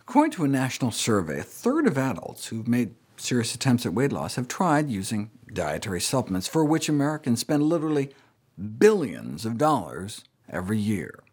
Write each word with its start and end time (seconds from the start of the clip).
According 0.00 0.32
to 0.32 0.44
a 0.44 0.48
national 0.48 0.90
survey, 0.90 1.40
a 1.40 1.42
third 1.42 1.86
of 1.86 1.98
adults 1.98 2.46
who've 2.46 2.68
made 2.68 2.94
serious 3.16 3.54
attempts 3.54 3.86
at 3.86 3.94
weight 3.94 4.12
loss 4.12 4.36
have 4.36 4.48
tried 4.48 4.90
using 4.90 5.30
dietary 5.52 6.00
supplements, 6.00 6.46
for 6.48 6.64
which 6.64 6.88
Americans 6.88 7.40
spend 7.40 7.62
literally 7.62 8.14
billions 8.78 9.44
of 9.44 9.58
dollars 9.58 10.24
every 10.48 10.78
year. 10.78 11.23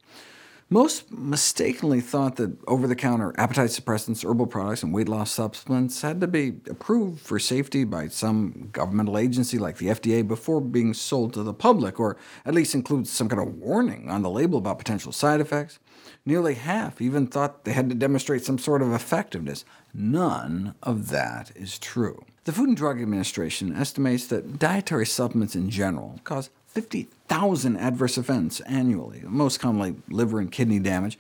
Most 0.74 1.12
mistakenly 1.12 2.00
thought 2.00 2.38
that 2.38 2.58
over-the-counter 2.66 3.34
appetite 3.38 3.72
suppressants, 3.72 4.24
herbal 4.24 4.48
products, 4.48 4.84
and 4.84 4.94
weight 4.94 5.10
loss 5.10 5.30
supplements 5.30 6.02
had 6.02 6.22
to 6.22 6.28
be 6.28 6.54
approved 6.70 7.20
for 7.20 7.40
safety 7.40 7.84
by 7.84 8.08
some 8.08 8.70
governmental 8.72 9.18
agency 9.18 9.58
like 9.58 9.80
the 9.80 9.88
FDA 9.88 10.26
before 10.26 10.62
being 10.62 10.94
sold 10.94 11.34
to 11.34 11.44
the 11.44 11.54
public, 11.54 12.00
or 12.00 12.16
at 12.46 12.54
least 12.54 12.74
include 12.74 13.06
some 13.06 13.28
kind 13.28 13.42
of 13.46 13.56
warning 13.56 14.10
on 14.10 14.22
the 14.22 14.30
label 14.30 14.60
about 14.60 14.78
potential 14.78 15.12
side 15.12 15.42
effects. 15.42 15.78
Nearly 16.26 16.54
half 16.54 17.02
even 17.02 17.28
thought 17.28 17.66
they 17.66 17.74
had 17.74 17.90
to 17.90 17.96
demonstrate 17.96 18.46
some 18.46 18.58
sort 18.58 18.82
of 18.82 18.94
effectiveness. 18.94 19.66
None 19.94 20.76
of 20.82 21.10
that 21.10 21.52
is 21.54 21.80
true. 21.80 22.24
The 22.46 22.54
Food 22.54 22.70
and 22.70 22.78
Drug 22.78 23.02
Administration 23.02 23.76
estimates 23.76 24.26
that 24.28 24.58
dietary 24.58 25.06
supplements 25.06 25.54
in 25.54 25.70
general 25.70 26.22
cause 26.24 26.50
50,000 26.74 27.76
adverse 27.78 28.18
events 28.18 28.62
annually, 28.62 29.24
most 29.26 29.60
commonly 29.60 29.96
liver 30.10 30.40
and 30.40 30.52
kidney 30.52 30.80
damage. 30.80 31.20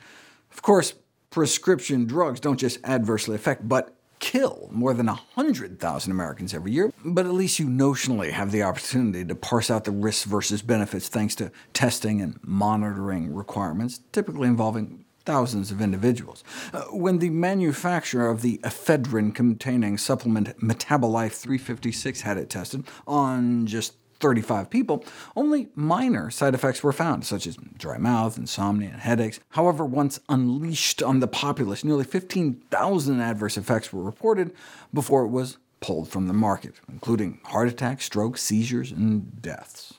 Of 0.51 0.61
course, 0.61 0.93
prescription 1.29 2.05
drugs 2.05 2.39
don't 2.39 2.59
just 2.59 2.79
adversely 2.85 3.35
affect, 3.35 3.67
but 3.67 3.93
kill 4.19 4.69
more 4.71 4.93
than 4.93 5.07
100,000 5.07 6.11
Americans 6.11 6.53
every 6.53 6.71
year, 6.71 6.93
but 7.03 7.25
at 7.25 7.33
least 7.33 7.59
you 7.59 7.67
notionally 7.67 8.31
have 8.31 8.51
the 8.51 8.63
opportunity 8.63 9.25
to 9.25 9.35
parse 9.35 9.69
out 9.69 9.83
the 9.83 9.91
risks 9.91 10.23
versus 10.23 10.61
benefits 10.61 11.09
thanks 11.09 11.35
to 11.35 11.51
testing 11.73 12.21
and 12.21 12.39
monitoring 12.43 13.33
requirements, 13.33 13.99
typically 14.11 14.47
involving 14.47 15.03
thousands 15.25 15.71
of 15.71 15.81
individuals. 15.81 16.43
Uh, 16.73 16.83
when 16.91 17.19
the 17.19 17.29
manufacturer 17.29 18.29
of 18.29 18.41
the 18.41 18.57
ephedrine-containing 18.59 19.97
supplement 19.97 20.57
Metabolife 20.59 21.33
356 21.33 22.21
had 22.21 22.37
it 22.37 22.49
tested 22.49 22.85
on 23.07 23.65
just 23.65 23.93
35 24.21 24.69
people, 24.69 25.03
only 25.35 25.69
minor 25.75 26.29
side 26.29 26.53
effects 26.53 26.83
were 26.83 26.93
found, 26.93 27.25
such 27.25 27.47
as 27.47 27.57
dry 27.77 27.97
mouth, 27.97 28.37
insomnia, 28.37 28.89
and 28.89 29.01
headaches. 29.01 29.39
However, 29.49 29.83
once 29.83 30.19
unleashed 30.29 31.03
on 31.03 31.19
the 31.19 31.27
populace, 31.27 31.83
nearly 31.83 32.03
15,000 32.03 33.19
adverse 33.19 33.57
effects 33.57 33.91
were 33.91 34.03
reported 34.03 34.53
before 34.93 35.23
it 35.23 35.29
was 35.29 35.57
pulled 35.81 36.07
from 36.07 36.27
the 36.27 36.33
market, 36.33 36.75
including 36.87 37.39
heart 37.45 37.67
attacks, 37.67 38.05
strokes, 38.05 38.41
seizures, 38.41 38.91
and 38.91 39.41
deaths. 39.41 39.95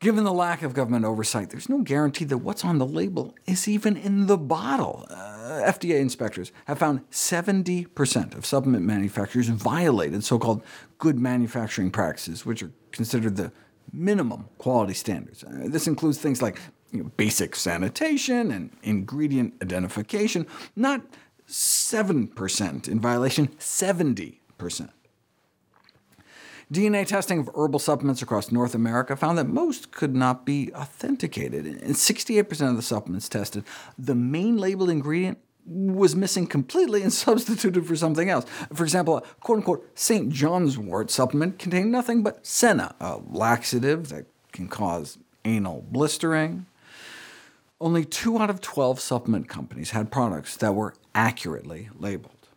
Given 0.00 0.24
the 0.24 0.32
lack 0.32 0.62
of 0.62 0.72
government 0.72 1.04
oversight, 1.04 1.50
there's 1.50 1.68
no 1.68 1.82
guarantee 1.82 2.24
that 2.24 2.38
what's 2.38 2.64
on 2.64 2.78
the 2.78 2.86
label 2.86 3.34
is 3.44 3.68
even 3.68 3.98
in 3.98 4.28
the 4.28 4.38
bottle. 4.38 5.06
Uh, 5.10 5.29
FDA 5.50 6.00
inspectors 6.00 6.52
have 6.66 6.78
found 6.78 7.08
70% 7.10 8.36
of 8.36 8.46
supplement 8.46 8.84
manufacturers 8.84 9.48
violated 9.48 10.24
so-called 10.24 10.62
good 10.98 11.18
manufacturing 11.18 11.90
practices, 11.90 12.46
which 12.46 12.62
are 12.62 12.70
considered 12.92 13.36
the 13.36 13.52
minimum 13.92 14.48
quality 14.58 14.94
standards. 14.94 15.44
Uh, 15.44 15.66
this 15.66 15.86
includes 15.86 16.18
things 16.18 16.40
like 16.42 16.60
you 16.92 17.02
know, 17.02 17.10
basic 17.16 17.56
sanitation 17.56 18.50
and 18.50 18.70
ingredient 18.82 19.54
identification, 19.62 20.46
not 20.76 21.02
7% 21.48 22.88
in 22.88 23.00
violation, 23.00 23.48
70%. 23.58 24.90
DNA 26.72 27.04
testing 27.04 27.40
of 27.40 27.50
herbal 27.56 27.80
supplements 27.80 28.22
across 28.22 28.52
North 28.52 28.76
America 28.76 29.16
found 29.16 29.36
that 29.38 29.48
most 29.48 29.90
could 29.90 30.14
not 30.14 30.46
be 30.46 30.72
authenticated. 30.72 31.66
In 31.66 31.94
68% 31.94 32.70
of 32.70 32.76
the 32.76 32.82
supplements 32.82 33.28
tested, 33.28 33.64
the 33.98 34.14
main 34.14 34.56
labeled 34.56 34.90
ingredient 34.90 35.38
was 35.66 36.14
missing 36.14 36.46
completely 36.46 37.02
and 37.02 37.12
substituted 37.26 37.86
for 37.86 37.96
something 37.96 38.30
else. 38.30 38.46
For 38.72 38.84
example, 38.84 39.18
a 39.18 39.22
quote-unquote 39.40 39.90
St. 39.98 40.30
John's 40.30 40.78
wort 40.78 41.10
supplement 41.10 41.58
contained 41.58 41.90
nothing 41.90 42.22
but 42.22 42.46
senna, 42.46 42.94
a 43.00 43.18
laxative 43.28 44.08
that 44.10 44.26
can 44.52 44.68
cause 44.68 45.18
anal 45.44 45.84
blistering. 45.90 46.66
Only 47.80 48.04
2 48.04 48.38
out 48.38 48.50
of 48.50 48.60
12 48.60 49.00
supplement 49.00 49.48
companies 49.48 49.90
had 49.90 50.12
products 50.12 50.56
that 50.58 50.74
were 50.74 50.94
accurately 51.14 51.88
labeled. 51.98 52.48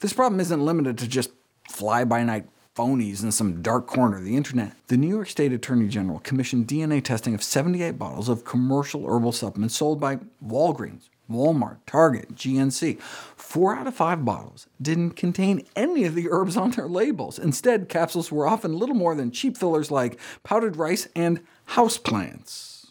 This 0.00 0.12
problem 0.12 0.40
isn't 0.40 0.64
limited 0.64 0.98
to 0.98 1.08
just 1.08 1.30
fly-by-night 1.70 2.46
phonies 2.74 3.22
in 3.22 3.30
some 3.30 3.62
dark 3.62 3.86
corner 3.86 4.18
of 4.18 4.24
the 4.24 4.36
internet. 4.36 4.72
The 4.88 4.96
New 4.96 5.08
York 5.08 5.28
State 5.28 5.52
Attorney 5.52 5.86
General 5.88 6.18
commissioned 6.18 6.66
DNA 6.66 7.02
testing 7.02 7.34
of 7.34 7.42
78 7.42 7.98
bottles 7.98 8.28
of 8.28 8.44
commercial 8.44 9.06
herbal 9.06 9.32
supplements 9.32 9.76
sold 9.76 10.00
by 10.00 10.18
Walgreens, 10.44 11.08
Walmart, 11.30 11.78
Target, 11.86 12.34
GNC. 12.34 13.00
Four 13.00 13.76
out 13.76 13.86
of 13.86 13.94
five 13.94 14.24
bottles 14.24 14.66
didn't 14.82 15.12
contain 15.12 15.64
any 15.76 16.04
of 16.04 16.16
the 16.16 16.28
herbs 16.30 16.56
on 16.56 16.72
their 16.72 16.88
labels. 16.88 17.38
Instead, 17.38 17.88
capsules 17.88 18.32
were 18.32 18.46
often 18.46 18.76
little 18.76 18.96
more 18.96 19.14
than 19.14 19.30
cheap 19.30 19.56
fillers 19.56 19.90
like 19.90 20.18
powdered 20.42 20.76
rice 20.76 21.08
and 21.14 21.40
houseplants. 21.70 22.83